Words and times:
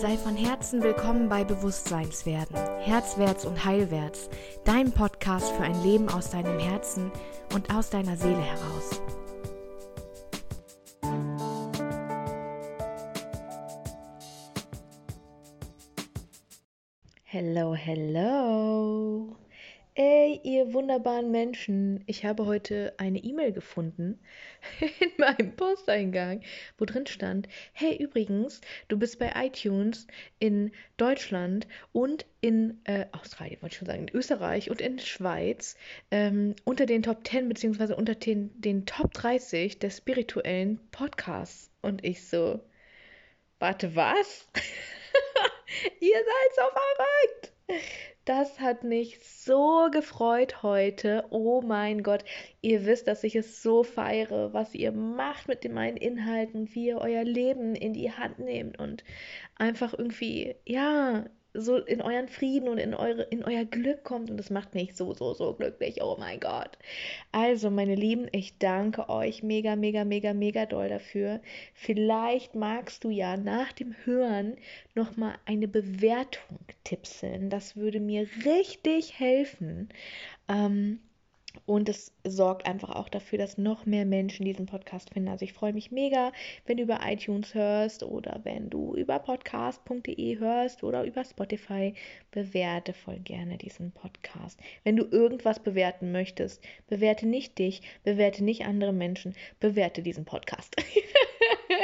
Sei 0.00 0.16
von 0.16 0.36
Herzen 0.36 0.80
willkommen 0.80 1.28
bei 1.28 1.42
Bewusstseinswerden, 1.42 2.54
Herzwärts 2.78 3.44
und 3.44 3.64
Heilwärts, 3.64 4.30
dein 4.64 4.92
Podcast 4.92 5.50
für 5.50 5.64
ein 5.64 5.82
Leben 5.82 6.08
aus 6.08 6.30
deinem 6.30 6.60
Herzen 6.60 7.10
und 7.52 7.74
aus 7.74 7.90
deiner 7.90 8.16
Seele 8.16 8.40
heraus. 8.40 9.02
Hello, 17.24 17.74
hello. 17.74 18.27
Wunderbaren 20.88 21.30
Menschen, 21.30 22.02
ich 22.06 22.24
habe 22.24 22.46
heute 22.46 22.94
eine 22.96 23.18
E-Mail 23.18 23.52
gefunden 23.52 24.18
in 24.80 25.10
meinem 25.18 25.54
Posteingang, 25.54 26.40
wo 26.78 26.86
drin 26.86 27.06
stand, 27.06 27.46
hey 27.74 27.94
übrigens, 28.02 28.62
du 28.88 28.98
bist 28.98 29.18
bei 29.18 29.30
iTunes 29.36 30.06
in 30.38 30.72
Deutschland 30.96 31.66
und 31.92 32.24
in 32.40 32.80
äh, 32.84 33.04
Australien, 33.12 33.60
wollte 33.60 33.74
ich 33.74 33.78
schon 33.80 33.86
sagen, 33.86 34.08
in 34.08 34.14
Österreich 34.16 34.70
und 34.70 34.80
in 34.80 34.98
Schweiz 34.98 35.76
ähm, 36.10 36.56
unter 36.64 36.86
den 36.86 37.02
Top 37.02 37.18
10 37.28 37.50
beziehungsweise 37.50 37.94
unter 37.94 38.14
den, 38.14 38.58
den 38.58 38.86
Top 38.86 39.12
30 39.12 39.78
der 39.80 39.90
spirituellen 39.90 40.80
Podcasts. 40.90 41.70
Und 41.82 42.02
ich 42.02 42.26
so, 42.26 42.60
warte, 43.58 43.94
was? 43.94 44.48
ihr 46.00 46.16
seid 46.16 46.54
so 46.56 46.62
verrückt! 46.62 47.52
Das 48.28 48.60
hat 48.60 48.84
mich 48.84 49.20
so 49.22 49.88
gefreut 49.90 50.62
heute. 50.62 51.24
Oh 51.30 51.62
mein 51.62 52.02
Gott. 52.02 52.24
Ihr 52.60 52.84
wisst, 52.84 53.08
dass 53.08 53.24
ich 53.24 53.34
es 53.34 53.62
so 53.62 53.82
feiere, 53.82 54.52
was 54.52 54.74
ihr 54.74 54.92
macht 54.92 55.48
mit 55.48 55.66
meinen 55.72 55.96
Inhalten, 55.96 56.68
wie 56.74 56.88
ihr 56.88 56.98
euer 56.98 57.24
Leben 57.24 57.74
in 57.74 57.94
die 57.94 58.12
Hand 58.12 58.38
nehmt 58.38 58.78
und 58.78 59.02
einfach 59.56 59.94
irgendwie, 59.96 60.56
ja, 60.66 61.24
so 61.60 61.76
in 61.76 62.00
euren 62.00 62.28
Frieden 62.28 62.68
und 62.68 62.78
in, 62.78 62.94
eure, 62.94 63.22
in 63.24 63.44
euer 63.44 63.64
Glück 63.64 64.04
kommt. 64.04 64.30
Und 64.30 64.36
das 64.36 64.50
macht 64.50 64.74
mich 64.74 64.94
so, 64.94 65.14
so, 65.14 65.34
so 65.34 65.54
glücklich. 65.54 66.02
Oh 66.02 66.16
mein 66.18 66.40
Gott. 66.40 66.78
Also, 67.32 67.70
meine 67.70 67.94
Lieben, 67.94 68.28
ich 68.32 68.58
danke 68.58 69.08
euch 69.08 69.42
mega, 69.42 69.76
mega, 69.76 70.04
mega, 70.04 70.34
mega 70.34 70.66
doll 70.66 70.88
dafür. 70.88 71.40
Vielleicht 71.74 72.54
magst 72.54 73.04
du 73.04 73.10
ja 73.10 73.36
nach 73.36 73.72
dem 73.72 73.94
Hören 74.04 74.56
nochmal 74.94 75.34
eine 75.44 75.68
Bewertung 75.68 76.58
tipseln. 76.84 77.50
Das 77.50 77.76
würde 77.76 78.00
mir 78.00 78.28
richtig 78.44 79.18
helfen. 79.18 79.88
Ähm, 80.48 81.00
und 81.66 81.88
es 81.88 82.12
sorgt 82.24 82.66
einfach 82.66 82.90
auch 82.90 83.08
dafür, 83.08 83.38
dass 83.38 83.58
noch 83.58 83.86
mehr 83.86 84.04
Menschen 84.04 84.44
diesen 84.44 84.66
Podcast 84.66 85.12
finden. 85.12 85.28
Also 85.28 85.44
ich 85.44 85.52
freue 85.52 85.72
mich 85.72 85.90
mega, 85.90 86.32
wenn 86.66 86.76
du 86.76 86.82
über 86.82 87.00
iTunes 87.04 87.54
hörst 87.54 88.02
oder 88.02 88.40
wenn 88.44 88.70
du 88.70 88.94
über 88.94 89.18
podcast.de 89.18 90.38
hörst 90.38 90.82
oder 90.84 91.04
über 91.04 91.24
Spotify. 91.24 91.94
Bewerte 92.30 92.92
voll 92.92 93.18
gerne 93.18 93.56
diesen 93.56 93.92
Podcast. 93.92 94.58
Wenn 94.84 94.96
du 94.96 95.04
irgendwas 95.04 95.60
bewerten 95.60 96.12
möchtest, 96.12 96.62
bewerte 96.86 97.26
nicht 97.26 97.58
dich, 97.58 97.82
bewerte 98.04 98.44
nicht 98.44 98.64
andere 98.64 98.92
Menschen, 98.92 99.34
bewerte 99.60 100.02
diesen 100.02 100.24
Podcast. 100.24 100.76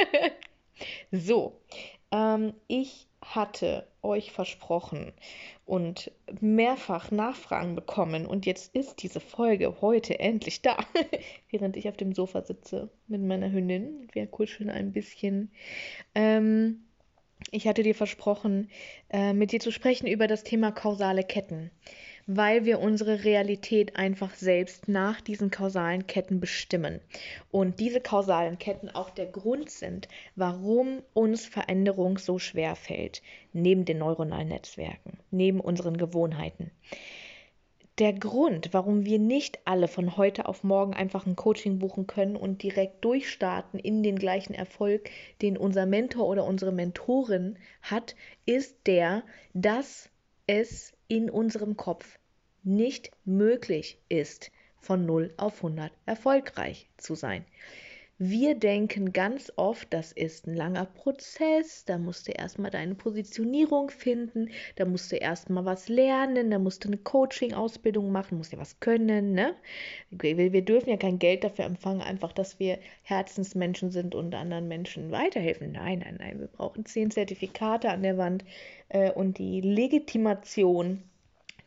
so, 1.11 1.59
ähm, 2.11 2.53
ich 2.67 3.07
hatte 3.33 3.87
euch 4.01 4.31
versprochen 4.31 5.13
und 5.65 6.11
mehrfach 6.39 7.11
Nachfragen 7.11 7.75
bekommen 7.75 8.25
und 8.25 8.45
jetzt 8.45 8.75
ist 8.75 9.01
diese 9.01 9.19
Folge 9.19 9.81
heute 9.81 10.19
endlich 10.19 10.61
da, 10.61 10.77
während 11.49 11.75
ich 11.75 11.89
auf 11.89 11.97
dem 11.97 12.13
Sofa 12.13 12.43
sitze 12.43 12.89
mit 13.07 13.21
meiner 13.21 13.51
Hündin. 13.51 14.07
Wir 14.13 14.27
kuscheln 14.27 14.69
ein 14.69 14.91
bisschen. 14.91 15.51
Ähm, 16.13 16.85
ich 17.51 17.67
hatte 17.67 17.83
dir 17.83 17.95
versprochen, 17.95 18.69
äh, 19.09 19.33
mit 19.33 19.51
dir 19.51 19.59
zu 19.59 19.71
sprechen 19.71 20.07
über 20.07 20.27
das 20.27 20.43
Thema 20.43 20.71
kausale 20.71 21.23
Ketten 21.23 21.71
weil 22.27 22.65
wir 22.65 22.79
unsere 22.79 23.23
Realität 23.23 23.95
einfach 23.95 24.33
selbst 24.33 24.87
nach 24.87 25.21
diesen 25.21 25.51
kausalen 25.51 26.07
Ketten 26.07 26.39
bestimmen. 26.39 26.99
Und 27.51 27.79
diese 27.79 28.01
kausalen 28.01 28.57
Ketten 28.57 28.89
auch 28.89 29.11
der 29.11 29.27
Grund 29.27 29.69
sind, 29.69 30.07
warum 30.35 31.03
uns 31.13 31.45
Veränderung 31.45 32.17
so 32.17 32.39
schwer 32.39 32.75
fällt, 32.75 33.21
neben 33.53 33.85
den 33.85 33.99
neuronalen 33.99 34.47
Netzwerken, 34.47 35.17
neben 35.29 35.59
unseren 35.59 35.97
Gewohnheiten. 35.97 36.71
Der 37.99 38.11
Grund, 38.11 38.73
warum 38.73 39.05
wir 39.05 39.19
nicht 39.19 39.59
alle 39.63 39.87
von 39.87 40.17
heute 40.17 40.47
auf 40.47 40.65
morgen 40.65 40.93
einfach 40.93 41.25
ein 41.25 41.37
Coaching 41.37 41.79
buchen 41.79 42.07
können 42.07 42.35
und 42.35 42.61
direkt 42.61 43.05
durchstarten 43.05 43.79
in 43.79 44.03
den 44.03 44.19
gleichen 44.19 44.53
Erfolg, 44.53 45.09
den 45.41 45.55
unser 45.55 45.85
Mentor 45.85 46.27
oder 46.27 46.43
unsere 46.43 46.73
Mentorin 46.73 47.57
hat, 47.81 48.15
ist 48.45 48.75
der, 48.85 49.23
dass 49.53 50.09
es 50.45 50.94
in 51.07 51.29
unserem 51.29 51.77
Kopf 51.77 52.17
nicht 52.63 53.11
möglich 53.25 53.99
ist, 54.09 54.51
von 54.79 55.05
0 55.05 55.33
auf 55.37 55.57
100 55.57 55.91
erfolgreich 56.05 56.89
zu 56.97 57.15
sein. 57.15 57.45
Wir 58.17 58.55
denken 58.55 59.11
ganz 59.11 59.51
oft, 59.57 59.91
das 59.91 60.13
ist 60.13 60.47
ein 60.47 60.55
langer 60.55 60.85
Prozess, 60.85 61.83
da 61.83 61.97
musst 61.97 62.29
du 62.29 62.31
erstmal 62.31 62.71
deine 62.71 62.95
Positionierung 62.95 63.89
finden, 63.89 64.51
da 64.77 64.85
musst 64.85 65.11
du 65.11 65.17
erstmal 65.17 65.65
was 65.65 65.89
lernen, 65.89 66.49
da 66.49 66.57
musst 66.57 66.85
du 66.85 66.87
eine 66.87 66.97
Coaching-Ausbildung 66.97 68.13
machen, 68.13 68.37
musst 68.37 68.53
ja 68.53 68.57
was 68.57 68.79
können, 68.79 69.33
ne? 69.33 69.53
Wir, 70.11 70.37
wir, 70.37 70.61
dürfen 70.63 70.91
ja 70.91 70.95
kein 70.95 71.19
Geld 71.19 71.43
dafür 71.43 71.65
empfangen, 71.65 72.01
einfach, 72.01 72.31
dass 72.31 72.57
wir 72.57 72.79
Herzensmenschen 73.03 73.91
sind 73.91 74.15
und 74.15 74.33
anderen 74.33 74.69
Menschen 74.69 75.11
weiterhelfen. 75.11 75.73
Nein, 75.73 75.99
nein, 75.99 76.15
nein, 76.17 76.39
wir 76.39 76.47
brauchen 76.47 76.85
zehn 76.85 77.11
Zertifikate 77.11 77.89
an 77.89 78.01
der 78.01 78.17
Wand 78.17 78.45
äh, 78.87 79.11
und 79.11 79.39
die 79.39 79.59
Legitimation 79.59 81.03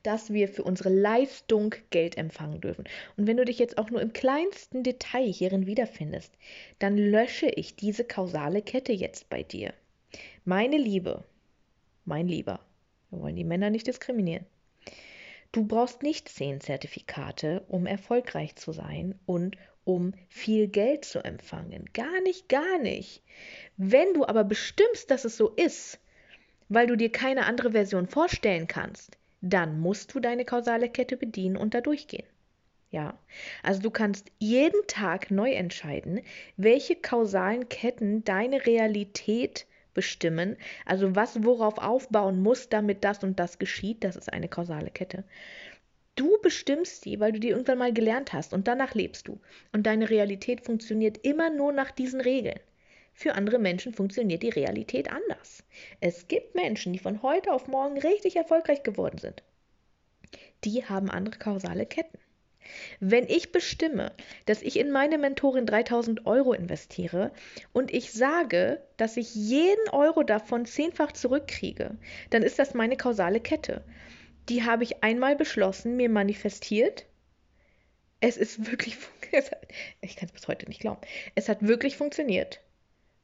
dass 0.02 0.32
wir 0.32 0.48
für 0.48 0.62
unsere 0.62 0.88
Leistung 0.88 1.74
Geld 1.90 2.16
empfangen 2.16 2.60
dürfen. 2.60 2.84
Und 3.16 3.26
wenn 3.26 3.36
du 3.36 3.44
dich 3.44 3.58
jetzt 3.58 3.78
auch 3.78 3.90
nur 3.90 4.00
im 4.00 4.12
kleinsten 4.12 4.82
Detail 4.82 5.26
hierin 5.30 5.66
wiederfindest, 5.66 6.32
dann 6.78 6.96
lösche 6.96 7.46
ich 7.48 7.76
diese 7.76 8.04
kausale 8.04 8.62
Kette 8.62 8.92
jetzt 8.92 9.28
bei 9.28 9.42
dir. 9.42 9.74
Meine 10.44 10.78
Liebe, 10.78 11.24
mein 12.04 12.28
Lieber, 12.28 12.60
wir 13.10 13.20
wollen 13.20 13.36
die 13.36 13.44
Männer 13.44 13.70
nicht 13.70 13.86
diskriminieren. 13.86 14.46
Du 15.52 15.64
brauchst 15.64 16.02
nicht 16.02 16.28
zehn 16.28 16.60
Zertifikate, 16.60 17.64
um 17.68 17.86
erfolgreich 17.86 18.56
zu 18.56 18.72
sein 18.72 19.18
und 19.24 19.56
um 19.84 20.12
viel 20.28 20.68
Geld 20.68 21.06
zu 21.06 21.24
empfangen. 21.24 21.86
Gar 21.94 22.20
nicht, 22.20 22.48
gar 22.50 22.78
nicht. 22.78 23.22
Wenn 23.78 24.12
du 24.12 24.26
aber 24.26 24.44
bestimmst, 24.44 25.10
dass 25.10 25.24
es 25.24 25.38
so 25.38 25.48
ist, 25.48 25.98
weil 26.68 26.86
du 26.86 26.96
dir 26.96 27.10
keine 27.10 27.46
andere 27.46 27.72
Version 27.72 28.06
vorstellen 28.06 28.66
kannst, 28.66 29.16
dann 29.40 29.78
musst 29.80 30.14
du 30.14 30.20
deine 30.20 30.44
kausale 30.44 30.88
Kette 30.88 31.16
bedienen 31.16 31.56
und 31.56 31.74
da 31.74 31.80
durchgehen. 31.80 32.26
Ja, 32.90 33.18
also 33.62 33.82
du 33.82 33.90
kannst 33.90 34.32
jeden 34.38 34.86
Tag 34.86 35.30
neu 35.30 35.52
entscheiden, 35.52 36.20
welche 36.56 36.96
kausalen 36.96 37.68
Ketten 37.68 38.24
deine 38.24 38.64
Realität 38.64 39.66
bestimmen, 39.92 40.56
also 40.86 41.14
was 41.14 41.44
worauf 41.44 41.76
aufbauen 41.78 42.40
muss, 42.40 42.68
damit 42.68 43.04
das 43.04 43.22
und 43.24 43.38
das 43.38 43.58
geschieht, 43.58 44.04
das 44.04 44.16
ist 44.16 44.32
eine 44.32 44.48
kausale 44.48 44.90
Kette. 44.90 45.24
Du 46.14 46.38
bestimmst 46.40 47.02
sie, 47.02 47.20
weil 47.20 47.32
du 47.32 47.40
die 47.40 47.50
irgendwann 47.50 47.78
mal 47.78 47.92
gelernt 47.92 48.32
hast 48.32 48.52
und 48.54 48.66
danach 48.68 48.94
lebst 48.94 49.28
du. 49.28 49.38
Und 49.72 49.86
deine 49.86 50.08
Realität 50.08 50.62
funktioniert 50.64 51.18
immer 51.18 51.50
nur 51.50 51.72
nach 51.72 51.90
diesen 51.90 52.20
Regeln. 52.20 52.58
Für 53.20 53.34
andere 53.34 53.58
Menschen 53.58 53.92
funktioniert 53.92 54.44
die 54.44 54.48
Realität 54.48 55.10
anders. 55.10 55.64
Es 55.98 56.28
gibt 56.28 56.54
Menschen, 56.54 56.92
die 56.92 57.00
von 57.00 57.20
heute 57.20 57.52
auf 57.52 57.66
morgen 57.66 57.98
richtig 57.98 58.36
erfolgreich 58.36 58.84
geworden 58.84 59.18
sind. 59.18 59.42
Die 60.62 60.84
haben 60.84 61.10
andere 61.10 61.36
kausale 61.36 61.84
Ketten. 61.84 62.20
Wenn 63.00 63.26
ich 63.26 63.50
bestimme, 63.50 64.12
dass 64.46 64.62
ich 64.62 64.78
in 64.78 64.92
meine 64.92 65.18
Mentorin 65.18 65.66
3000 65.66 66.26
Euro 66.26 66.52
investiere 66.52 67.32
und 67.72 67.92
ich 67.92 68.12
sage, 68.12 68.80
dass 68.98 69.16
ich 69.16 69.34
jeden 69.34 69.88
Euro 69.90 70.22
davon 70.22 70.64
zehnfach 70.64 71.10
zurückkriege, 71.10 71.98
dann 72.30 72.44
ist 72.44 72.60
das 72.60 72.72
meine 72.72 72.96
kausale 72.96 73.40
Kette. 73.40 73.82
Die 74.48 74.62
habe 74.62 74.84
ich 74.84 75.02
einmal 75.02 75.34
beschlossen, 75.34 75.96
mir 75.96 76.08
manifestiert. 76.08 77.04
Es 78.20 78.36
ist 78.36 78.70
wirklich, 78.70 78.96
ich 80.02 80.14
kann 80.14 80.28
es 80.28 80.32
bis 80.32 80.46
heute 80.46 80.68
nicht 80.68 80.80
glauben, 80.80 81.00
es 81.34 81.48
hat 81.48 81.66
wirklich 81.66 81.96
funktioniert. 81.96 82.60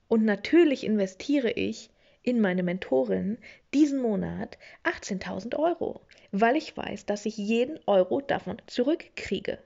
Und 0.09 0.25
natürlich 0.25 0.85
investiere 0.85 1.51
ich 1.51 1.91
in 2.23 2.41
meine 2.41 2.63
Mentorin 2.63 3.39
diesen 3.75 4.01
Monat 4.01 4.59
18.000 4.85 5.59
Euro, 5.59 6.01
weil 6.33 6.57
ich 6.57 6.77
weiß, 6.77 7.07
dass 7.07 7.27
ich 7.27 7.37
jeden 7.37 7.79
Euro 7.87 8.21
davon 8.21 8.61
zurückkriege. 8.67 9.59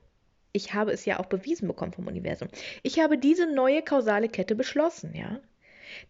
Ich 0.52 0.74
habe 0.74 0.92
es 0.92 1.04
ja 1.04 1.20
auch 1.20 1.26
bewiesen 1.26 1.68
bekommen 1.68 1.92
vom 1.92 2.06
Universum. 2.08 2.48
Ich 2.82 2.98
habe 3.00 3.18
diese 3.18 3.46
neue 3.46 3.82
kausale 3.82 4.28
Kette 4.28 4.54
beschlossen, 4.54 5.14
ja. 5.14 5.40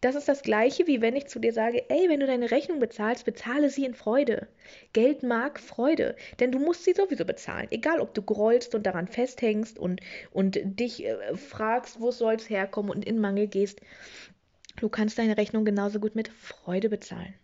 Das 0.01 0.15
ist 0.15 0.29
das 0.29 0.43
gleiche, 0.43 0.87
wie 0.87 1.01
wenn 1.01 1.17
ich 1.17 1.27
zu 1.27 1.39
dir 1.39 1.53
sage, 1.53 1.89
ey, 1.89 2.09
wenn 2.09 2.21
du 2.21 2.27
deine 2.27 2.51
Rechnung 2.51 2.79
bezahlst, 2.79 3.25
bezahle 3.25 3.71
sie 3.71 3.85
in 3.85 3.95
Freude. 3.95 4.49
Geld 4.93 5.23
mag 5.23 5.61
Freude, 5.61 6.17
denn 6.41 6.53
du 6.53 6.59
musst 6.59 6.85
sie 6.85 6.93
sowieso 6.93 7.25
bezahlen. 7.25 7.69
Egal, 7.71 8.01
ob 8.01 8.15
du 8.15 8.23
grollst 8.23 8.75
und 8.75 8.87
daran 8.87 9.09
festhängst 9.09 9.79
und, 9.79 10.01
und 10.33 10.59
dich 10.63 11.05
äh, 11.05 11.37
fragst, 11.37 12.01
wo 12.01 12.11
soll 12.11 12.35
es 12.35 12.51
herkommen 12.51 12.91
und 12.91 13.05
in 13.05 13.19
Mangel 13.21 13.47
gehst. 13.47 13.81
Du 14.81 14.89
kannst 14.89 15.19
deine 15.19 15.37
Rechnung 15.37 15.65
genauso 15.65 15.99
gut 16.01 16.15
mit 16.15 16.29
Freude 16.29 16.89
bezahlen. 16.89 17.35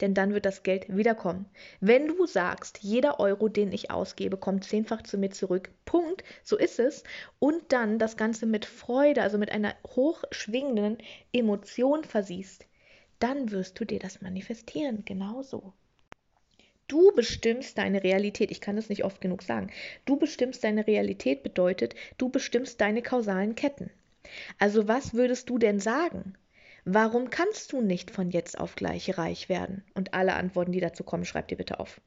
Denn 0.00 0.14
dann 0.14 0.32
wird 0.32 0.46
das 0.46 0.62
Geld 0.62 0.86
wiederkommen. 0.88 1.46
Wenn 1.80 2.08
du 2.08 2.26
sagst, 2.26 2.78
jeder 2.82 3.18
Euro, 3.18 3.48
den 3.48 3.72
ich 3.72 3.90
ausgebe, 3.90 4.36
kommt 4.36 4.64
zehnfach 4.64 5.02
zu 5.02 5.18
mir 5.18 5.30
zurück, 5.30 5.70
Punkt, 5.84 6.22
so 6.44 6.56
ist 6.56 6.78
es, 6.78 7.02
und 7.38 7.72
dann 7.72 7.98
das 7.98 8.16
Ganze 8.16 8.46
mit 8.46 8.64
Freude, 8.64 9.22
also 9.22 9.38
mit 9.38 9.50
einer 9.50 9.74
hochschwingenden 9.86 10.98
Emotion 11.32 12.04
versiehst, 12.04 12.66
dann 13.18 13.50
wirst 13.50 13.80
du 13.80 13.84
dir 13.84 13.98
das 13.98 14.20
manifestieren, 14.22 15.04
genauso. 15.04 15.72
Du 16.88 17.12
bestimmst 17.12 17.76
deine 17.76 18.02
Realität. 18.02 18.50
Ich 18.50 18.62
kann 18.62 18.78
es 18.78 18.88
nicht 18.88 19.04
oft 19.04 19.20
genug 19.20 19.42
sagen. 19.42 19.70
Du 20.06 20.16
bestimmst 20.16 20.64
deine 20.64 20.86
Realität 20.86 21.42
bedeutet, 21.42 21.94
du 22.16 22.30
bestimmst 22.30 22.80
deine 22.80 23.02
kausalen 23.02 23.54
Ketten. 23.54 23.90
Also 24.58 24.88
was 24.88 25.12
würdest 25.12 25.50
du 25.50 25.58
denn 25.58 25.80
sagen? 25.80 26.34
Warum 26.90 27.28
kannst 27.28 27.74
du 27.74 27.82
nicht 27.82 28.10
von 28.10 28.30
jetzt 28.30 28.58
auf 28.58 28.74
gleich 28.74 29.18
reich 29.18 29.50
werden? 29.50 29.84
Und 29.92 30.14
alle 30.14 30.32
Antworten, 30.32 30.72
die 30.72 30.80
dazu 30.80 31.04
kommen, 31.04 31.26
schreib 31.26 31.46
dir 31.48 31.58
bitte 31.58 31.80
auf. 31.80 32.00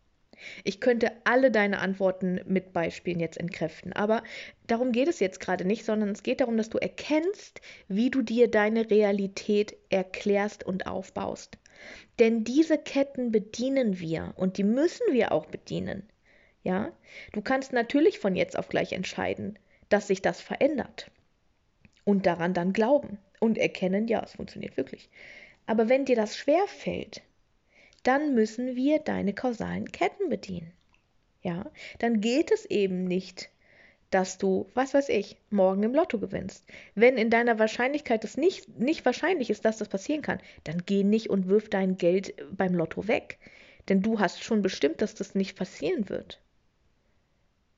Ich 0.63 0.81
könnte 0.81 1.11
alle 1.23 1.51
deine 1.51 1.77
Antworten 1.77 2.41
mit 2.47 2.73
Beispielen 2.73 3.19
jetzt 3.19 3.37
entkräften, 3.37 3.93
aber 3.93 4.23
darum 4.65 4.91
geht 4.91 5.07
es 5.07 5.19
jetzt 5.19 5.39
gerade 5.39 5.65
nicht, 5.65 5.85
sondern 5.85 6.09
es 6.09 6.23
geht 6.23 6.41
darum, 6.41 6.57
dass 6.57 6.71
du 6.71 6.79
erkennst, 6.79 7.61
wie 7.89 8.09
du 8.09 8.23
dir 8.23 8.49
deine 8.49 8.89
Realität 8.89 9.77
erklärst 9.91 10.63
und 10.63 10.87
aufbaust. 10.87 11.59
Denn 12.17 12.43
diese 12.43 12.79
Ketten 12.79 13.31
bedienen 13.31 13.99
wir 13.99 14.33
und 14.35 14.57
die 14.57 14.63
müssen 14.63 15.13
wir 15.13 15.31
auch 15.31 15.45
bedienen. 15.45 16.09
Ja? 16.63 16.91
Du 17.33 17.43
kannst 17.43 17.71
natürlich 17.71 18.17
von 18.17 18.35
jetzt 18.35 18.57
auf 18.57 18.67
gleich 18.67 18.93
entscheiden, 18.93 19.59
dass 19.89 20.07
sich 20.07 20.23
das 20.23 20.41
verändert 20.41 21.11
und 22.03 22.25
daran 22.25 22.55
dann 22.55 22.73
glauben 22.73 23.19
und 23.41 23.57
erkennen, 23.57 24.07
ja, 24.07 24.21
es 24.23 24.33
funktioniert 24.33 24.77
wirklich. 24.77 25.09
Aber 25.65 25.89
wenn 25.89 26.05
dir 26.05 26.15
das 26.15 26.38
schwer 26.38 26.65
fällt, 26.67 27.21
dann 28.03 28.33
müssen 28.33 28.75
wir 28.75 28.99
deine 28.99 29.33
kausalen 29.33 29.91
Ketten 29.91 30.29
bedienen. 30.29 30.71
Ja, 31.43 31.65
dann 31.99 32.21
geht 32.21 32.51
es 32.51 32.65
eben 32.65 33.03
nicht, 33.03 33.49
dass 34.11 34.38
du, 34.38 34.69
was 34.75 34.93
weiß 34.93 35.09
ich, 35.09 35.38
morgen 35.49 35.83
im 35.83 35.95
Lotto 35.95 36.19
gewinnst. 36.19 36.65
Wenn 36.93 37.17
in 37.17 37.29
deiner 37.29 37.57
Wahrscheinlichkeit 37.57 38.23
es 38.23 38.38
nicht, 38.38 38.67
nicht 38.77 39.05
wahrscheinlich 39.05 39.49
ist, 39.49 39.65
dass 39.65 39.77
das 39.77 39.89
passieren 39.89 40.21
kann, 40.21 40.39
dann 40.63 40.83
geh 40.85 41.03
nicht 41.03 41.29
und 41.29 41.47
wirf 41.47 41.69
dein 41.69 41.97
Geld 41.97 42.35
beim 42.55 42.75
Lotto 42.75 43.07
weg. 43.07 43.39
Denn 43.89 44.01
du 44.01 44.19
hast 44.19 44.43
schon 44.43 44.61
bestimmt, 44.61 45.01
dass 45.01 45.15
das 45.15 45.33
nicht 45.33 45.57
passieren 45.57 46.09
wird. 46.09 46.41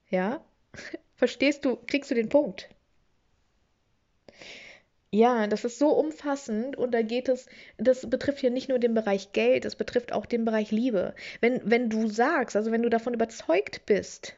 Ja? 0.10 0.44
Verstehst 1.16 1.64
du, 1.64 1.78
kriegst 1.88 2.12
du 2.12 2.16
den 2.16 2.30
Punkt? 2.30 2.70
Ja, 5.14 5.46
das 5.46 5.64
ist 5.64 5.78
so 5.78 5.90
umfassend 5.90 6.76
und 6.76 6.92
da 6.92 7.04
geht 7.04 7.30
es, 7.30 7.46
das 7.78 8.10
betrifft 8.10 8.42
ja 8.42 8.50
nicht 8.50 8.68
nur 8.68 8.80
den 8.80 8.96
Bereich 8.96 9.32
Geld, 9.32 9.64
das 9.64 9.76
betrifft 9.76 10.12
auch 10.12 10.26
den 10.26 10.44
Bereich 10.44 10.72
Liebe. 10.72 11.14
Wenn, 11.40 11.62
wenn 11.64 11.88
du 11.88 12.08
sagst, 12.08 12.56
also 12.56 12.72
wenn 12.72 12.82
du 12.82 12.90
davon 12.90 13.14
überzeugt 13.14 13.86
bist, 13.86 14.36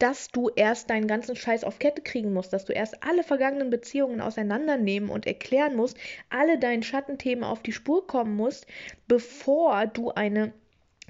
dass 0.00 0.26
du 0.32 0.50
erst 0.56 0.90
deinen 0.90 1.06
ganzen 1.06 1.36
Scheiß 1.36 1.62
auf 1.62 1.78
Kette 1.78 2.02
kriegen 2.02 2.32
musst, 2.32 2.52
dass 2.52 2.64
du 2.64 2.72
erst 2.72 3.04
alle 3.04 3.22
vergangenen 3.22 3.70
Beziehungen 3.70 4.20
auseinandernehmen 4.20 5.08
und 5.08 5.24
erklären 5.24 5.76
musst, 5.76 5.96
alle 6.30 6.58
deinen 6.58 6.82
Schattenthemen 6.82 7.44
auf 7.44 7.62
die 7.62 7.72
Spur 7.72 8.08
kommen 8.08 8.34
musst, 8.34 8.66
bevor 9.06 9.86
du 9.86 10.10
eine 10.10 10.52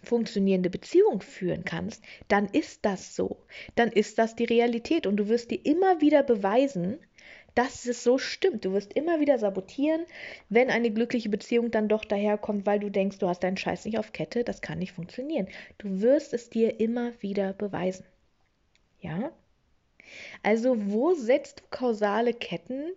funktionierende 0.03 0.69
Beziehung 0.69 1.23
führen 1.23 1.65
kannst, 1.65 2.05
dann 2.29 2.47
ist 2.53 2.85
das 2.85 3.17
so. 3.17 3.39
Dann 3.75 3.91
ist 3.91 4.19
das 4.19 4.37
die 4.37 4.45
Realität 4.45 5.07
und 5.07 5.17
du 5.17 5.29
wirst 5.29 5.51
dir 5.51 5.65
immer 5.65 6.03
wieder 6.03 6.23
beweisen, 6.23 6.99
dass 7.57 7.87
es 7.87 8.05
so 8.05 8.19
stimmt. 8.19 8.65
Du 8.65 8.73
wirst 8.73 8.93
immer 8.93 9.19
wieder 9.19 9.39
sabotieren, 9.39 10.05
wenn 10.51 10.71
eine 10.71 10.91
glückliche 10.91 11.31
Beziehung 11.31 11.71
dann 11.71 11.89
doch 11.89 12.05
daherkommt, 12.05 12.67
weil 12.67 12.79
du 12.79 12.91
denkst, 12.91 13.19
du 13.19 13.29
hast 13.29 13.43
deinen 13.43 13.57
Scheiß 13.57 13.87
nicht 13.87 13.99
auf 13.99 14.13
Kette. 14.13 14.45
Das 14.45 14.61
kann 14.61 14.79
nicht 14.79 14.93
funktionieren. 14.93 15.49
Du 15.79 16.01
wirst 16.01 16.35
es 16.35 16.51
dir 16.51 16.79
immer 16.81 17.13
wieder 17.23 17.55
beweisen. 17.55 18.05
Ja? 19.01 19.33
Also, 20.43 20.77
wo 20.91 21.15
setzt 21.15 21.61
du 21.61 21.65
kausale 21.71 22.35
Ketten, 22.35 22.93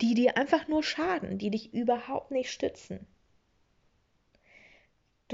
die 0.00 0.14
dir 0.14 0.36
einfach 0.36 0.68
nur 0.68 0.82
schaden, 0.82 1.38
die 1.38 1.50
dich 1.50 1.72
überhaupt 1.72 2.30
nicht 2.30 2.50
stützen? 2.50 3.06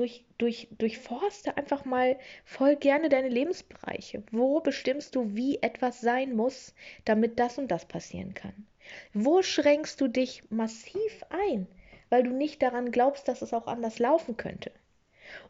Durch, 0.01 0.25
durch, 0.39 0.69
durchforste 0.79 1.59
einfach 1.59 1.85
mal 1.85 2.19
voll 2.47 2.77
gerne 2.77 3.11
deine 3.11 3.29
Lebensbereiche. 3.29 4.23
Wo 4.31 4.61
bestimmst 4.61 5.15
du, 5.15 5.37
wie 5.37 5.59
etwas 5.63 6.01
sein 6.01 6.35
muss, 6.35 6.75
damit 7.05 7.39
das 7.39 7.59
und 7.59 7.71
das 7.71 7.85
passieren 7.85 8.33
kann? 8.33 8.67
Wo 9.13 9.43
schränkst 9.43 10.01
du 10.01 10.09
dich 10.09 10.43
massiv 10.49 11.23
ein, 11.29 11.67
weil 12.09 12.23
du 12.23 12.31
nicht 12.31 12.63
daran 12.63 12.93
glaubst, 12.93 13.29
dass 13.29 13.43
es 13.43 13.53
auch 13.53 13.67
anders 13.67 13.99
laufen 13.99 14.39
könnte? 14.39 14.73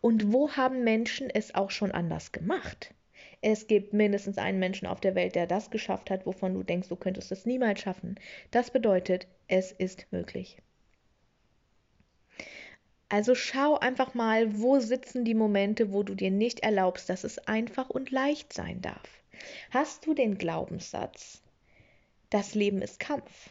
Und 0.00 0.32
wo 0.32 0.50
haben 0.50 0.82
Menschen 0.82 1.30
es 1.30 1.54
auch 1.54 1.70
schon 1.70 1.92
anders 1.92 2.32
gemacht? 2.32 2.92
Es 3.42 3.68
gibt 3.68 3.92
mindestens 3.92 4.36
einen 4.36 4.58
Menschen 4.58 4.88
auf 4.88 5.00
der 5.00 5.14
Welt, 5.14 5.36
der 5.36 5.46
das 5.46 5.70
geschafft 5.70 6.10
hat, 6.10 6.26
wovon 6.26 6.54
du 6.54 6.64
denkst, 6.64 6.88
du 6.88 6.96
könntest 6.96 7.30
es 7.30 7.46
niemals 7.46 7.80
schaffen. 7.80 8.16
Das 8.50 8.72
bedeutet, 8.72 9.28
es 9.46 9.70
ist 9.70 10.08
möglich. 10.10 10.56
Also 13.12 13.34
schau 13.34 13.76
einfach 13.76 14.14
mal, 14.14 14.60
wo 14.60 14.78
sitzen 14.78 15.24
die 15.24 15.34
Momente, 15.34 15.92
wo 15.92 16.04
du 16.04 16.14
dir 16.14 16.30
nicht 16.30 16.60
erlaubst, 16.60 17.08
dass 17.08 17.24
es 17.24 17.38
einfach 17.38 17.90
und 17.90 18.12
leicht 18.12 18.52
sein 18.52 18.80
darf. 18.82 19.24
Hast 19.70 20.06
du 20.06 20.14
den 20.14 20.38
Glaubenssatz, 20.38 21.42
das 22.30 22.54
Leben 22.54 22.82
ist 22.82 23.00
Kampf? 23.00 23.50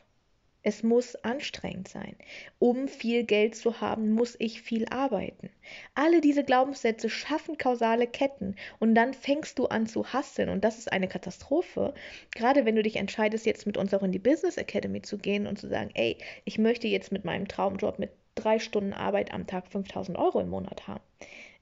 Es 0.63 0.81
muss 0.81 1.15
anstrengend 1.17 1.89
sein. 1.89 2.15
Um 2.57 2.87
viel 2.87 3.25
Geld 3.25 3.53
zu 3.55 3.81
haben, 3.81 4.11
muss 4.11 4.37
ich 4.39 4.61
viel 4.61 4.85
arbeiten. 4.89 5.49
Alle 5.93 6.21
diese 6.21 6.45
Glaubenssätze 6.45 7.09
schaffen 7.09 7.57
kausale 7.57 8.07
Ketten 8.07 8.55
und 8.79 8.95
dann 8.95 9.13
fängst 9.13 9.59
du 9.59 9.65
an 9.65 9.87
zu 9.87 10.13
hasseln 10.13 10.47
und 10.47 10.63
das 10.63 10.77
ist 10.77 10.91
eine 10.91 11.09
Katastrophe. 11.09 11.93
Gerade 12.31 12.65
wenn 12.65 12.75
du 12.77 12.83
dich 12.83 12.95
entscheidest, 12.95 13.45
jetzt 13.45 13.65
mit 13.65 13.75
uns 13.75 13.93
auch 13.93 14.03
in 14.03 14.13
die 14.13 14.19
Business 14.19 14.55
Academy 14.55 15.01
zu 15.01 15.17
gehen 15.17 15.47
und 15.47 15.59
zu 15.59 15.67
sagen, 15.67 15.91
ey, 15.95 16.17
ich 16.45 16.57
möchte 16.57 16.87
jetzt 16.87 17.11
mit 17.11 17.25
meinem 17.25 17.49
Traumjob 17.49 17.99
mit 17.99 18.11
drei 18.39 18.59
Stunden 18.59 18.93
Arbeit 18.93 19.33
am 19.33 19.47
Tag 19.47 19.67
5000 19.67 20.17
Euro 20.17 20.39
im 20.39 20.49
Monat 20.49 20.87
haben. 20.87 21.03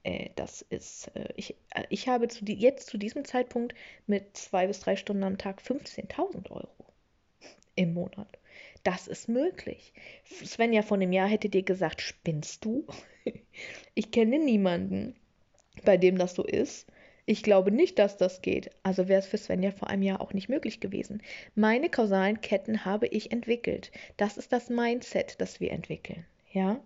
Äh, 0.04 0.30
das 0.36 0.62
ist, 0.62 1.12
äh, 1.16 1.28
ich, 1.36 1.56
äh, 1.72 1.84
ich 1.90 2.08
habe 2.08 2.28
zu 2.28 2.46
die, 2.46 2.54
jetzt 2.54 2.88
zu 2.88 2.98
diesem 2.98 3.26
Zeitpunkt 3.26 3.76
mit 4.06 4.38
zwei 4.38 4.68
bis 4.68 4.80
drei 4.80 4.96
Stunden 4.96 5.24
am 5.24 5.38
Tag 5.38 5.62
15.000 5.62 6.50
Euro 6.52 6.70
im 7.76 7.94
Monat. 7.94 8.40
Das 8.84 9.08
ist 9.08 9.28
möglich. 9.28 9.94
Svenja 10.46 10.82
von 10.82 11.00
dem 11.00 11.12
Jahr 11.12 11.28
hätte 11.28 11.50
dir 11.50 11.64
gesagt, 11.64 12.02
spinnst 12.02 12.64
du? 12.64 12.86
ich 13.96 14.12
kenne 14.12 14.40
niemanden, 14.40 15.16
bei 15.84 15.98
dem 15.98 16.18
das 16.18 16.36
so 16.36 16.44
ist. 16.44 16.88
Ich 17.26 17.44
glaube 17.44 17.72
nicht, 17.72 18.00
dass 18.00 18.16
das 18.16 18.42
geht. 18.42 18.72
Also 18.84 19.10
wäre 19.10 19.20
es 19.20 19.28
für 19.28 19.38
Svenja 19.38 19.72
vor 19.72 19.90
einem 19.90 20.04
Jahr 20.04 20.22
auch 20.22 20.32
nicht 20.34 20.48
möglich 20.48 20.80
gewesen. 20.80 21.22
Meine 21.56 21.90
kausalen 21.90 22.40
Ketten 22.40 22.86
habe 22.86 23.08
ich 23.08 23.34
entwickelt. 23.34 23.92
Das 24.16 24.38
ist 24.38 24.54
das 24.54 24.70
Mindset, 24.70 25.42
das 25.42 25.60
wir 25.60 25.72
entwickeln. 25.72 26.26
Ja. 26.58 26.82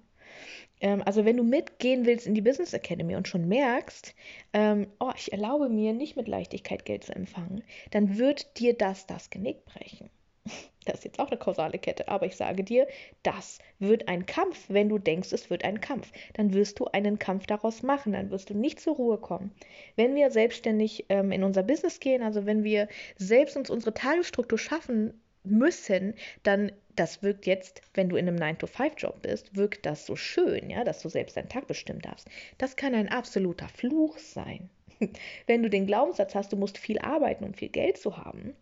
Ähm, 0.82 1.02
also 1.06 1.24
wenn 1.24 1.38
du 1.38 1.44
mitgehen 1.44 2.06
willst 2.06 2.28
in 2.28 2.36
die 2.36 2.42
Business 2.42 2.74
Academy 2.74 3.16
und 3.16 3.30
schon 3.30 3.48
merkst, 3.48 4.14
ähm, 4.52 4.88
oh, 5.00 5.12
ich 5.16 5.32
erlaube 5.32 5.70
mir 5.70 5.94
nicht 5.94 6.18
mit 6.18 6.28
Leichtigkeit 6.28 6.84
Geld 6.84 7.06
zu 7.06 7.16
empfangen, 7.16 7.64
dann 7.92 8.18
wird 8.18 8.60
dir 8.60 8.74
das 8.74 9.08
das 9.08 9.30
Genick 9.30 9.64
brechen. 9.66 10.10
Das 10.84 10.96
ist 10.96 11.04
jetzt 11.04 11.20
auch 11.20 11.28
eine 11.28 11.38
kausale 11.38 11.78
Kette, 11.78 12.08
aber 12.08 12.26
ich 12.26 12.36
sage 12.36 12.64
dir, 12.64 12.88
das 13.22 13.60
wird 13.78 14.08
ein 14.08 14.26
Kampf, 14.26 14.66
wenn 14.68 14.90
du 14.90 14.98
denkst, 14.98 15.32
es 15.32 15.52
wird 15.52 15.64
ein 15.64 15.80
Kampf. 15.80 16.12
Dann 16.34 16.56
wirst 16.56 16.80
du 16.80 16.86
einen 16.86 17.20
Kampf 17.20 17.46
daraus 17.46 17.84
machen, 17.84 18.14
dann 18.14 18.32
wirst 18.32 18.50
du 18.50 18.56
nicht 18.56 18.80
zur 18.80 18.96
Ruhe 18.96 19.20
kommen. 19.20 19.52
Wenn 19.96 20.16
wir 20.16 20.32
selbstständig 20.32 21.06
ähm, 21.10 21.32
in 21.32 21.44
unser 21.44 21.62
Business 21.62 22.00
gehen, 22.00 22.24
also 22.24 22.48
wenn 22.48 22.64
wir 22.64 22.88
selbst 23.16 23.56
uns 23.58 23.70
unsere 23.70 23.94
Tagesstruktur 23.94 24.58
schaffen 24.58 25.14
müssen, 25.44 26.16
dann 26.42 26.72
das 26.96 27.24
wirkt 27.24 27.46
jetzt, 27.46 27.82
wenn 27.94 28.10
du 28.10 28.16
in 28.16 28.28
einem 28.28 28.38
9-to-5-Job 28.38 29.22
bist, 29.22 29.56
wirkt 29.56 29.86
das 29.86 30.06
so 30.06 30.16
schön, 30.16 30.70
ja, 30.70 30.84
dass 30.84 31.02
du 31.02 31.10
selbst 31.10 31.38
deinen 31.38 31.50
Tag 31.50 31.68
bestimmen 31.68 32.02
darfst. 32.02 32.28
Das 32.58 32.76
kann 32.76 32.96
ein 32.96 33.10
absoluter 33.10 33.68
Fluch 33.70 34.18
sein. 34.18 34.70
Wenn 35.48 35.64
du 35.64 35.70
den 35.70 35.88
Glaubenssatz 35.88 36.36
hast, 36.36 36.52
du 36.52 36.58
musst 36.58 36.78
viel 36.78 37.00
arbeiten, 37.00 37.44
um 37.44 37.54
viel 37.54 37.70
Geld 37.70 37.98
zu 37.98 38.18
haben, 38.18 38.56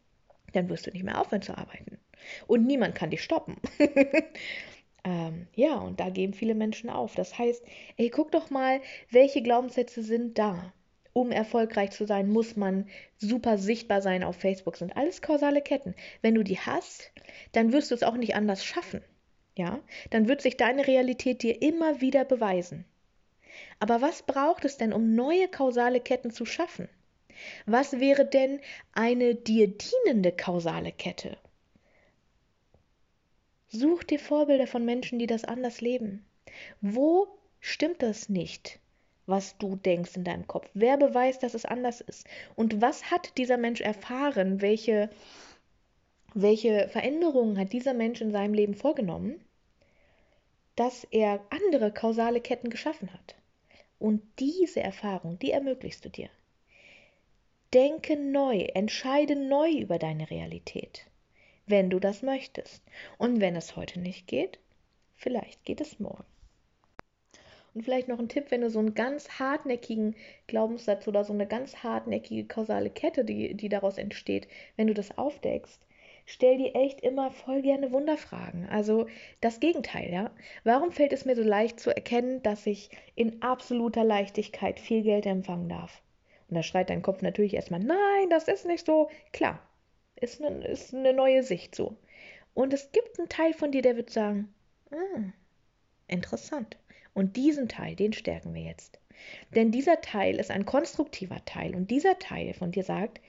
dann 0.53 0.69
wirst 0.69 0.87
du 0.87 0.91
nicht 0.91 1.03
mehr 1.03 1.19
aufhören 1.19 1.41
zu 1.41 1.57
arbeiten. 1.57 1.97
Und 2.47 2.65
niemand 2.65 2.95
kann 2.95 3.11
dich 3.11 3.23
stoppen. 3.23 3.57
ähm, 5.03 5.47
ja, 5.55 5.75
und 5.75 5.99
da 5.99 6.09
geben 6.09 6.33
viele 6.33 6.55
Menschen 6.55 6.89
auf. 6.89 7.15
Das 7.15 7.37
heißt, 7.37 7.63
ey, 7.97 8.09
guck 8.09 8.31
doch 8.31 8.49
mal, 8.49 8.81
welche 9.09 9.41
Glaubenssätze 9.41 10.03
sind 10.03 10.37
da 10.37 10.73
um 11.13 11.31
erfolgreich 11.31 11.91
zu 11.91 12.05
sein, 12.05 12.29
muss 12.29 12.55
man 12.55 12.87
super 13.17 13.57
sichtbar 13.57 14.01
sein 14.01 14.23
auf 14.23 14.35
Facebook. 14.35 14.77
Sind 14.77 14.95
alles 14.95 15.21
kausale 15.21 15.61
Ketten. 15.61 15.95
Wenn 16.21 16.35
du 16.35 16.43
die 16.43 16.59
hast, 16.59 17.11
dann 17.51 17.71
wirst 17.71 17.91
du 17.91 17.95
es 17.95 18.03
auch 18.03 18.17
nicht 18.17 18.35
anders 18.35 18.63
schaffen. 18.63 19.01
Ja, 19.57 19.79
dann 20.11 20.27
wird 20.27 20.41
sich 20.41 20.57
deine 20.57 20.87
Realität 20.87 21.43
dir 21.43 21.61
immer 21.61 22.01
wieder 22.01 22.23
beweisen. 22.23 22.85
Aber 23.79 24.01
was 24.01 24.23
braucht 24.23 24.63
es 24.65 24.77
denn, 24.77 24.93
um 24.93 25.15
neue 25.15 25.47
kausale 25.47 25.99
Ketten 25.99 26.31
zu 26.31 26.45
schaffen? 26.45 26.87
Was 27.65 27.99
wäre 27.99 28.25
denn 28.25 28.59
eine 28.93 29.35
dir 29.35 29.67
dienende 29.67 30.31
kausale 30.31 30.91
Kette? 30.91 31.37
Such 33.69 34.03
dir 34.03 34.19
Vorbilder 34.19 34.67
von 34.67 34.83
Menschen, 34.83 35.19
die 35.19 35.27
das 35.27 35.43
anders 35.43 35.81
leben. 35.81 36.25
Wo 36.81 37.27
stimmt 37.59 38.01
das 38.01 38.29
nicht, 38.29 38.79
was 39.29 39.57
du 39.57 39.75
denkst 39.75 40.15
in 40.15 40.23
deinem 40.23 40.47
Kopf? 40.47 40.69
Wer 40.73 40.97
beweist, 40.97 41.43
dass 41.43 41.53
es 41.53 41.65
anders 41.65 42.01
ist? 42.01 42.27
Und 42.55 42.81
was 42.81 43.11
hat 43.11 43.37
dieser 43.37 43.57
Mensch 43.57 43.81
erfahren? 43.81 44.61
Welche, 44.61 45.09
welche 46.33 46.87
Veränderungen 46.89 47.57
hat 47.57 47.73
dieser 47.73 47.93
Mensch 47.93 48.21
in 48.21 48.31
seinem 48.31 48.53
Leben 48.53 48.73
vorgenommen, 48.73 49.39
dass 50.75 51.05
er 51.11 51.41
andere 51.49 51.91
kausale 51.91 52.41
Ketten 52.41 52.69
geschaffen 52.69 53.13
hat? 53.13 53.35
Und 53.99 54.21
diese 54.39 54.81
Erfahrung, 54.81 55.37
die 55.39 55.51
ermöglichst 55.51 56.05
du 56.05 56.09
dir. 56.09 56.29
Denke 57.73 58.15
neu, 58.17 58.59
entscheide 58.73 59.35
neu 59.35 59.69
über 59.71 59.99
deine 59.99 60.29
Realität 60.29 61.05
wenn 61.69 61.89
du 61.89 61.99
das 61.99 62.21
möchtest. 62.21 62.83
Und 63.17 63.39
wenn 63.39 63.55
es 63.55 63.75
heute 63.75 63.99
nicht 63.99 64.27
geht, 64.27 64.59
vielleicht 65.15 65.63
geht 65.63 65.81
es 65.81 65.99
morgen. 65.99 66.25
Und 67.73 67.83
vielleicht 67.83 68.07
noch 68.07 68.19
ein 68.19 68.29
Tipp, 68.29 68.45
wenn 68.49 68.61
du 68.61 68.69
so 68.69 68.79
einen 68.79 68.95
ganz 68.95 69.39
hartnäckigen 69.39 70.15
Glaubenssatz 70.47 71.07
oder 71.07 71.23
so 71.23 71.33
eine 71.33 71.47
ganz 71.47 71.83
hartnäckige 71.83 72.45
kausale 72.47 72.89
Kette, 72.89 73.23
die, 73.23 73.53
die 73.53 73.69
daraus 73.69 73.97
entsteht, 73.97 74.47
wenn 74.75 74.87
du 74.87 74.93
das 74.93 75.17
aufdeckst, 75.17 75.79
stell 76.25 76.57
dir 76.57 76.75
echt 76.75 77.01
immer 77.01 77.31
voll 77.31 77.61
gerne 77.61 77.91
Wunderfragen. 77.91 78.67
Also 78.69 79.07
das 79.41 79.59
Gegenteil, 79.59 80.11
ja. 80.11 80.31
Warum 80.63 80.91
fällt 80.91 81.13
es 81.13 81.25
mir 81.25 81.35
so 81.35 81.43
leicht 81.43 81.79
zu 81.79 81.95
erkennen, 81.95 82.41
dass 82.43 82.65
ich 82.65 82.89
in 83.15 83.41
absoluter 83.41 84.03
Leichtigkeit 84.03 84.79
viel 84.79 85.03
Geld 85.03 85.25
empfangen 85.25 85.69
darf? 85.69 86.01
Und 86.49 86.55
da 86.55 86.63
schreit 86.63 86.89
dein 86.89 87.01
Kopf 87.03 87.21
natürlich 87.21 87.53
erstmal, 87.53 87.79
nein, 87.79 88.29
das 88.29 88.47
ist 88.47 88.65
nicht 88.65 88.85
so. 88.85 89.09
Klar, 89.33 89.59
ist 90.15 90.43
eine, 90.43 90.67
ist 90.67 90.93
eine 90.93 91.13
neue 91.13 91.43
Sicht 91.43 91.75
so. 91.75 91.95
Und 92.53 92.73
es 92.73 92.91
gibt 92.91 93.19
einen 93.19 93.29
Teil 93.29 93.53
von 93.53 93.71
dir, 93.71 93.81
der 93.81 93.95
wird 93.95 94.09
sagen, 94.09 94.53
ah, 94.91 95.21
interessant. 96.07 96.77
Und 97.19 97.35
diesen 97.35 97.67
Teil, 97.67 97.97
den 97.97 98.13
stärken 98.13 98.53
wir 98.53 98.61
jetzt. 98.61 98.97
Denn 99.53 99.71
dieser 99.71 99.99
Teil 99.99 100.39
ist 100.39 100.51
ein 100.51 100.65
konstruktiver 100.65 101.43
Teil 101.43 101.75
und 101.75 101.91
dieser 101.91 102.17
Teil 102.17 102.53
von 102.53 102.71
dir 102.71 102.83
sagt, 102.83 103.19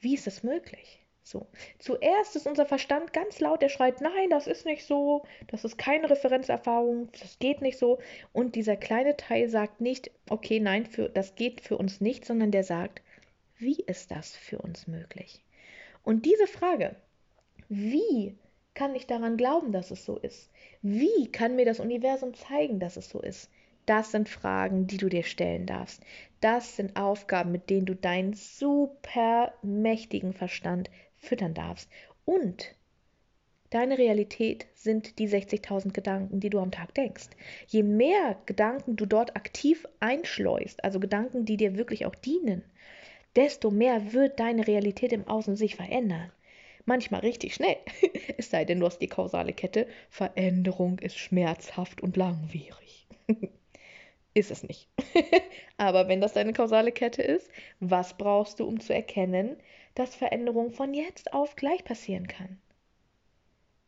wie 0.00 0.12
ist 0.12 0.26
das 0.26 0.42
möglich? 0.42 1.00
So. 1.22 1.46
Zuerst 1.78 2.36
ist 2.36 2.46
unser 2.46 2.66
Verstand 2.66 3.14
ganz 3.14 3.40
laut, 3.40 3.62
der 3.62 3.70
schreit, 3.70 4.02
nein, 4.02 4.28
das 4.28 4.46
ist 4.46 4.66
nicht 4.66 4.84
so, 4.84 5.24
das 5.46 5.64
ist 5.64 5.78
keine 5.78 6.10
Referenzerfahrung, 6.10 7.08
das 7.18 7.38
geht 7.38 7.62
nicht 7.62 7.78
so. 7.78 8.00
Und 8.34 8.54
dieser 8.54 8.76
kleine 8.76 9.16
Teil 9.16 9.48
sagt 9.48 9.80
nicht, 9.80 10.10
okay, 10.28 10.60
nein, 10.60 10.84
für, 10.84 11.08
das 11.08 11.36
geht 11.36 11.62
für 11.62 11.78
uns 11.78 12.02
nicht, 12.02 12.26
sondern 12.26 12.50
der 12.50 12.64
sagt, 12.64 13.00
wie 13.56 13.80
ist 13.80 14.10
das 14.10 14.36
für 14.36 14.58
uns 14.58 14.86
möglich? 14.88 15.42
Und 16.02 16.26
diese 16.26 16.46
Frage, 16.46 16.96
wie 17.70 18.36
kann 18.74 18.94
ich 18.94 19.06
daran 19.06 19.36
glauben, 19.36 19.72
dass 19.72 19.90
es 19.90 20.04
so 20.04 20.18
ist? 20.18 20.50
Wie 20.82 21.30
kann 21.30 21.56
mir 21.56 21.64
das 21.64 21.80
Universum 21.80 22.34
zeigen, 22.34 22.80
dass 22.80 22.96
es 22.96 23.08
so 23.08 23.20
ist? 23.20 23.48
Das 23.86 24.10
sind 24.10 24.28
Fragen, 24.28 24.86
die 24.86 24.96
du 24.96 25.08
dir 25.08 25.22
stellen 25.22 25.66
darfst. 25.66 26.02
Das 26.40 26.76
sind 26.76 26.96
Aufgaben, 26.96 27.52
mit 27.52 27.70
denen 27.70 27.86
du 27.86 27.94
deinen 27.94 28.32
super 28.32 29.52
mächtigen 29.62 30.32
Verstand 30.32 30.90
füttern 31.16 31.54
darfst. 31.54 31.88
Und 32.24 32.74
deine 33.70 33.98
Realität 33.98 34.66
sind 34.74 35.18
die 35.18 35.28
60.000 35.28 35.92
Gedanken, 35.92 36.40
die 36.40 36.50
du 36.50 36.58
am 36.58 36.70
Tag 36.70 36.94
denkst. 36.94 37.28
Je 37.66 37.82
mehr 37.82 38.36
Gedanken 38.46 38.96
du 38.96 39.06
dort 39.06 39.36
aktiv 39.36 39.86
einschleust, 40.00 40.82
also 40.82 40.98
Gedanken, 40.98 41.44
die 41.44 41.56
dir 41.56 41.76
wirklich 41.76 42.06
auch 42.06 42.14
dienen, 42.14 42.64
desto 43.36 43.70
mehr 43.70 44.12
wird 44.12 44.40
deine 44.40 44.66
Realität 44.66 45.12
im 45.12 45.28
Außen 45.28 45.56
sich 45.56 45.76
verändern. 45.76 46.32
Manchmal 46.86 47.20
richtig 47.20 47.54
schnell. 47.54 47.76
es 48.36 48.50
sei 48.50 48.64
denn, 48.64 48.80
du 48.80 48.86
hast 48.86 48.98
die 48.98 49.08
kausale 49.08 49.52
Kette. 49.52 49.86
Veränderung 50.10 50.98
ist 50.98 51.16
schmerzhaft 51.16 52.02
und 52.02 52.16
langwierig. 52.16 53.06
ist 54.34 54.50
es 54.50 54.62
nicht. 54.62 54.88
Aber 55.76 56.08
wenn 56.08 56.20
das 56.20 56.34
deine 56.34 56.52
kausale 56.52 56.92
Kette 56.92 57.22
ist, 57.22 57.50
was 57.80 58.16
brauchst 58.16 58.60
du, 58.60 58.66
um 58.66 58.80
zu 58.80 58.92
erkennen, 58.94 59.56
dass 59.94 60.14
Veränderung 60.14 60.72
von 60.72 60.92
jetzt 60.92 61.32
auf 61.32 61.56
gleich 61.56 61.84
passieren 61.84 62.26
kann? 62.26 62.60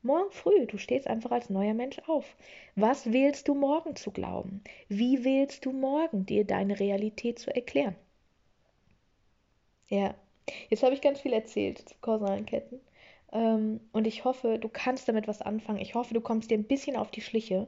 Morgen 0.02 0.30
früh, 0.30 0.66
du 0.66 0.78
stehst 0.78 1.08
einfach 1.08 1.32
als 1.32 1.50
neuer 1.50 1.74
Mensch 1.74 1.98
auf. 2.06 2.36
Was 2.76 3.12
wählst 3.12 3.48
du 3.48 3.54
morgen 3.54 3.96
zu 3.96 4.12
glauben? 4.12 4.62
Wie 4.88 5.24
wählst 5.24 5.66
du 5.66 5.72
morgen, 5.72 6.24
dir 6.24 6.44
deine 6.44 6.78
Realität 6.78 7.40
zu 7.40 7.52
erklären? 7.52 7.96
Ja, 9.88 10.14
jetzt 10.68 10.84
habe 10.84 10.94
ich 10.94 11.00
ganz 11.00 11.20
viel 11.20 11.32
erzählt 11.32 11.88
zu 11.88 11.94
kausalen 12.00 12.46
Ketten. 12.46 12.80
Ähm, 13.32 13.80
und 13.92 14.06
ich 14.06 14.24
hoffe, 14.24 14.58
du 14.58 14.68
kannst 14.68 15.08
damit 15.08 15.26
was 15.26 15.42
anfangen. 15.42 15.80
Ich 15.80 15.94
hoffe, 15.94 16.14
du 16.14 16.20
kommst 16.20 16.50
dir 16.50 16.58
ein 16.58 16.64
bisschen 16.64 16.96
auf 16.96 17.10
die 17.10 17.20
Schliche. 17.20 17.66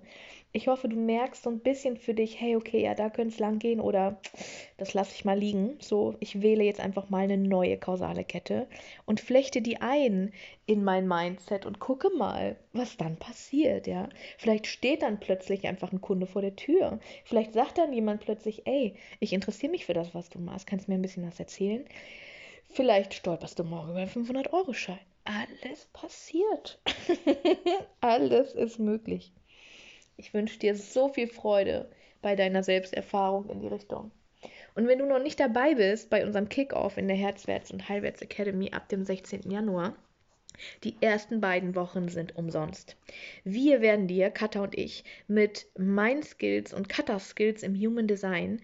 Ich 0.53 0.69
hoffe, 0.69 0.89
du 0.89 0.97
merkst 0.97 1.43
so 1.43 1.51
ein 1.51 1.59
bisschen 1.59 1.97
für 1.99 2.15
dich, 2.15 2.41
hey, 2.41 2.57
okay, 2.57 2.83
ja, 2.83 2.95
da 2.95 3.11
könnte 3.11 3.35
es 3.35 3.39
lang 3.39 3.59
gehen 3.59 3.81
oder 3.81 4.19
das 4.79 4.95
lasse 4.95 5.15
ich 5.15 5.25
mal 5.25 5.39
liegen. 5.39 5.77
So, 5.81 6.15
ich 6.21 6.41
wähle 6.41 6.65
jetzt 6.65 6.81
einfach 6.81 7.11
mal 7.11 7.25
eine 7.25 7.37
neue 7.37 7.77
kausale 7.77 8.25
Kette 8.25 8.67
und 9.05 9.21
flechte 9.21 9.61
die 9.61 9.81
ein 9.81 10.33
in 10.67 10.85
mein 10.85 11.07
Mindset 11.09 11.67
und 11.67 11.81
gucke 11.81 12.11
mal, 12.11 12.57
was 12.73 12.97
dann 12.97 13.17
passiert, 13.17 13.87
ja. 13.87 14.09
Vielleicht 14.39 14.67
steht 14.67 15.03
dann 15.03 15.21
plötzlich 15.21 15.67
einfach 15.67 15.93
ein 15.93 16.01
Kunde 16.01 16.27
vor 16.27 16.43
der 16.43 16.57
Tür. 16.57 16.99
Vielleicht 17.25 17.53
sagt 17.53 17.79
dann 17.79 17.93
jemand 17.93 18.21
plötzlich, 18.23 18.67
ey, 18.67 18.95
ich 19.21 19.33
interessiere 19.33 19.73
mich 19.73 19.87
für 19.87 19.95
das, 19.95 20.15
was 20.15 20.31
du 20.31 20.39
machst. 20.39 20.67
Kannst 20.67 20.87
du 20.87 20.93
mir 20.93 20.99
ein 20.99 21.03
bisschen 21.03 21.27
was 21.27 21.39
erzählen? 21.41 21.85
Vielleicht 22.71 23.15
stolperst 23.15 23.59
du 23.59 23.65
morgen 23.65 23.91
über 23.91 23.99
einen 23.99 24.11
500-Euro-Schein. 24.11 24.99
Alles 25.29 25.85
passiert. 25.93 26.81
Alles 28.01 28.55
ist 28.55 28.79
möglich. 28.79 29.31
Ich 30.17 30.33
wünsche 30.33 30.59
dir 30.59 30.75
so 30.75 31.11
viel 31.11 31.27
Freude 31.29 31.91
bei 32.23 32.35
deiner 32.35 32.63
Selbsterfahrung 32.63 33.51
in 33.51 33.61
die 33.61 33.69
Richtung. 33.69 34.11
Und 34.75 34.89
wenn 34.89 34.99
du 34.99 35.05
noch 35.05 35.23
nicht 35.23 35.39
dabei 35.39 35.75
bist 35.75 36.09
bei 36.09 36.25
unserem 36.25 36.49
Kickoff 36.49 36.97
in 36.97 37.09
der 37.09 37.17
Herzwärts- 37.19 37.71
und 37.71 37.91
Heilwärts 37.91 38.23
Academy 38.23 38.71
ab 38.73 38.89
dem 38.89 39.05
16. 39.05 39.51
Januar, 39.51 39.95
die 40.83 40.97
ersten 41.03 41.43
beiden 41.43 41.75
Wochen 41.75 42.09
sind 42.09 42.37
umsonst. 42.37 42.97
Wir 43.45 43.83
werden 43.83 44.09
dir, 44.09 44.31
Katha 44.31 44.63
und 44.63 44.79
ich, 44.79 45.05
mit 45.27 45.67
Mind 45.77 46.25
Skills 46.25 46.73
und 46.73 46.89
Katha 46.89 47.19
Skills 47.19 47.63
im 47.63 47.75
Human 47.75 48.07
Design 48.07 48.63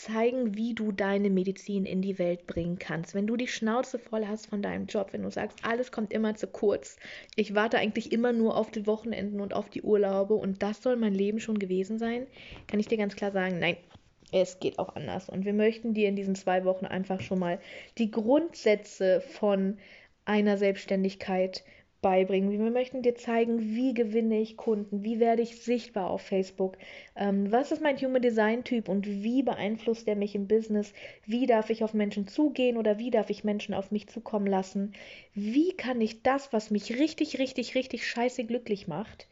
zeigen, 0.00 0.56
wie 0.56 0.74
du 0.74 0.92
deine 0.92 1.30
Medizin 1.30 1.84
in 1.84 2.00
die 2.00 2.18
Welt 2.18 2.46
bringen 2.46 2.78
kannst. 2.78 3.14
Wenn 3.14 3.26
du 3.26 3.36
die 3.36 3.48
Schnauze 3.48 3.98
voll 3.98 4.26
hast 4.26 4.46
von 4.46 4.62
deinem 4.62 4.86
Job, 4.86 5.12
wenn 5.12 5.22
du 5.22 5.30
sagst, 5.30 5.58
alles 5.62 5.92
kommt 5.92 6.12
immer 6.12 6.34
zu 6.34 6.46
kurz, 6.46 6.96
ich 7.36 7.54
warte 7.54 7.78
eigentlich 7.78 8.10
immer 8.12 8.32
nur 8.32 8.56
auf 8.56 8.70
die 8.70 8.86
Wochenenden 8.86 9.40
und 9.40 9.52
auf 9.52 9.68
die 9.68 9.82
Urlaube 9.82 10.34
und 10.34 10.62
das 10.62 10.82
soll 10.82 10.96
mein 10.96 11.14
Leben 11.14 11.40
schon 11.40 11.58
gewesen 11.58 11.98
sein, 11.98 12.26
kann 12.66 12.80
ich 12.80 12.88
dir 12.88 12.98
ganz 12.98 13.14
klar 13.14 13.30
sagen, 13.30 13.58
nein, 13.58 13.76
es 14.32 14.60
geht 14.60 14.78
auch 14.78 14.94
anders. 14.96 15.28
Und 15.28 15.44
wir 15.44 15.52
möchten 15.52 15.92
dir 15.92 16.08
in 16.08 16.16
diesen 16.16 16.34
zwei 16.34 16.64
Wochen 16.64 16.86
einfach 16.86 17.20
schon 17.20 17.38
mal 17.38 17.58
die 17.98 18.10
Grundsätze 18.10 19.20
von 19.20 19.78
einer 20.24 20.56
Selbstständigkeit 20.56 21.64
beibringen. 22.00 22.50
Wir 22.50 22.70
möchten 22.70 23.02
dir 23.02 23.14
zeigen, 23.14 23.60
wie 23.60 23.94
gewinne 23.94 24.40
ich 24.40 24.56
Kunden, 24.56 25.04
wie 25.04 25.20
werde 25.20 25.42
ich 25.42 25.62
sichtbar 25.62 26.10
auf 26.10 26.22
Facebook, 26.22 26.76
ähm, 27.16 27.50
was 27.52 27.72
ist 27.72 27.82
mein 27.82 27.96
Human 27.98 28.22
Design 28.22 28.64
Typ 28.64 28.88
und 28.88 29.06
wie 29.06 29.42
beeinflusst 29.42 30.08
er 30.08 30.16
mich 30.16 30.34
im 30.34 30.48
Business, 30.48 30.92
wie 31.26 31.46
darf 31.46 31.70
ich 31.70 31.84
auf 31.84 31.94
Menschen 31.94 32.26
zugehen 32.26 32.76
oder 32.76 32.98
wie 32.98 33.10
darf 33.10 33.30
ich 33.30 33.44
Menschen 33.44 33.74
auf 33.74 33.90
mich 33.90 34.08
zukommen 34.08 34.46
lassen, 34.46 34.92
wie 35.34 35.72
kann 35.72 36.00
ich 36.00 36.22
das, 36.22 36.52
was 36.52 36.70
mich 36.70 36.98
richtig, 36.98 37.38
richtig, 37.38 37.74
richtig 37.74 38.06
scheiße 38.06 38.44
glücklich 38.44 38.88
macht, 38.88 39.28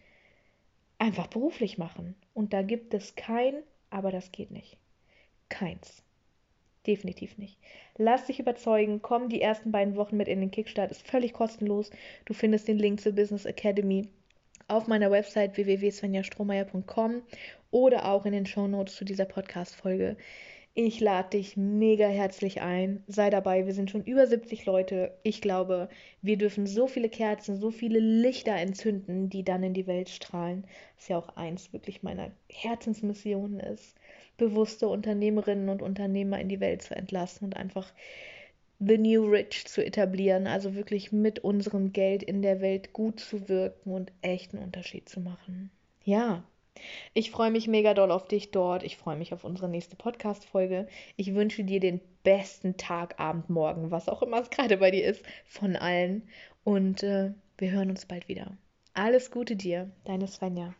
einfach 0.98 1.28
beruflich 1.28 1.78
machen. 1.78 2.14
Und 2.34 2.52
da 2.52 2.62
gibt 2.62 2.94
es 2.94 3.14
kein, 3.14 3.54
aber 3.90 4.10
das 4.10 4.32
geht 4.32 4.50
nicht. 4.50 4.76
Keins. 5.48 6.02
Definitiv 6.88 7.36
nicht. 7.36 7.58
Lass 7.98 8.24
dich 8.24 8.40
überzeugen, 8.40 9.02
komm 9.02 9.28
die 9.28 9.42
ersten 9.42 9.70
beiden 9.70 9.94
Wochen 9.94 10.16
mit 10.16 10.26
in 10.26 10.40
den 10.40 10.50
Kickstart, 10.50 10.90
ist 10.90 11.06
völlig 11.06 11.34
kostenlos. 11.34 11.90
Du 12.24 12.32
findest 12.32 12.66
den 12.66 12.78
Link 12.78 13.02
zur 13.02 13.12
Business 13.12 13.44
Academy 13.44 14.08
auf 14.68 14.86
meiner 14.86 15.10
Website 15.10 15.58
www.svenjastrohmeier.com 15.58 17.22
oder 17.70 18.10
auch 18.10 18.24
in 18.24 18.32
den 18.32 18.46
Shownotes 18.46 18.96
zu 18.96 19.04
dieser 19.04 19.26
Podcast-Folge. 19.26 20.16
Ich 20.80 21.00
lade 21.00 21.30
dich 21.30 21.56
mega 21.56 22.06
herzlich 22.06 22.60
ein. 22.60 23.02
Sei 23.08 23.30
dabei. 23.30 23.66
Wir 23.66 23.74
sind 23.74 23.90
schon 23.90 24.04
über 24.04 24.28
70 24.28 24.64
Leute. 24.64 25.12
Ich 25.24 25.40
glaube, 25.40 25.88
wir 26.22 26.38
dürfen 26.38 26.68
so 26.68 26.86
viele 26.86 27.08
Kerzen, 27.08 27.56
so 27.56 27.72
viele 27.72 27.98
Lichter 27.98 28.54
entzünden, 28.54 29.28
die 29.28 29.42
dann 29.42 29.64
in 29.64 29.74
die 29.74 29.88
Welt 29.88 30.08
strahlen. 30.08 30.68
Was 30.96 31.08
ja 31.08 31.18
auch 31.18 31.30
eins 31.30 31.72
wirklich 31.72 32.04
meiner 32.04 32.30
Herzensmissionen 32.48 33.58
ist 33.58 33.96
bewusste 34.36 34.86
Unternehmerinnen 34.86 35.68
und 35.68 35.82
Unternehmer 35.82 36.38
in 36.38 36.48
die 36.48 36.60
Welt 36.60 36.82
zu 36.82 36.94
entlassen 36.94 37.46
und 37.46 37.56
einfach 37.56 37.92
The 38.78 38.98
New 38.98 39.24
Rich 39.24 39.66
zu 39.66 39.84
etablieren, 39.84 40.46
also 40.46 40.76
wirklich 40.76 41.10
mit 41.10 41.40
unserem 41.40 41.92
Geld 41.92 42.22
in 42.22 42.40
der 42.40 42.60
Welt 42.60 42.92
gut 42.92 43.18
zu 43.18 43.48
wirken 43.48 43.90
und 43.90 44.12
echten 44.22 44.58
Unterschied 44.58 45.08
zu 45.08 45.18
machen. 45.18 45.72
Ja, 46.04 46.44
ich 47.14 47.30
freue 47.30 47.50
mich 47.50 47.68
mega 47.68 47.94
doll 47.94 48.10
auf 48.10 48.26
dich 48.28 48.50
dort. 48.50 48.82
Ich 48.82 48.96
freue 48.96 49.16
mich 49.16 49.32
auf 49.32 49.44
unsere 49.44 49.68
nächste 49.68 49.96
Podcast-Folge. 49.96 50.86
Ich 51.16 51.34
wünsche 51.34 51.64
dir 51.64 51.80
den 51.80 52.00
besten 52.22 52.76
Tag, 52.76 53.18
Abend, 53.18 53.50
Morgen, 53.50 53.90
was 53.90 54.08
auch 54.08 54.22
immer 54.22 54.40
es 54.40 54.50
gerade 54.50 54.78
bei 54.78 54.90
dir 54.90 55.04
ist, 55.06 55.24
von 55.46 55.76
allen. 55.76 56.28
Und 56.64 57.02
äh, 57.02 57.32
wir 57.56 57.70
hören 57.70 57.90
uns 57.90 58.06
bald 58.06 58.28
wieder. 58.28 58.56
Alles 58.94 59.30
Gute 59.30 59.56
dir, 59.56 59.90
deine 60.04 60.26
Svenja. 60.26 60.74